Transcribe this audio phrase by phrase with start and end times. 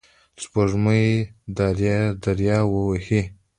[0.41, 1.05] سپوږمۍ
[2.25, 3.21] دریه وهي